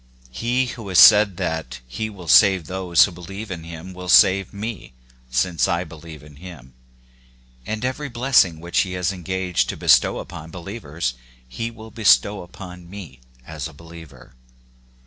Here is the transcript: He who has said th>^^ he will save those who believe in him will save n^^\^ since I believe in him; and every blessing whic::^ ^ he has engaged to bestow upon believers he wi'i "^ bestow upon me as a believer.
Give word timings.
He 0.31 0.65
who 0.65 0.87
has 0.89 0.97
said 0.97 1.35
th>^^ 1.35 1.77
he 1.87 2.09
will 2.09 2.27
save 2.27 2.65
those 2.65 3.05
who 3.05 3.11
believe 3.11 3.51
in 3.51 3.63
him 3.63 3.93
will 3.93 4.09
save 4.09 4.49
n^^\^ 4.49 4.93
since 5.29 5.67
I 5.67 5.83
believe 5.83 6.23
in 6.23 6.37
him; 6.37 6.73
and 7.67 7.85
every 7.85 8.09
blessing 8.09 8.57
whic::^ 8.59 8.71
^ 8.79 8.81
he 8.81 8.93
has 8.93 9.11
engaged 9.13 9.69
to 9.69 9.77
bestow 9.77 10.17
upon 10.17 10.49
believers 10.49 11.13
he 11.47 11.71
wi'i 11.71 11.91
"^ 11.91 11.93
bestow 11.93 12.41
upon 12.41 12.89
me 12.89 13.19
as 13.45 13.67
a 13.67 13.73
believer. 13.73 14.33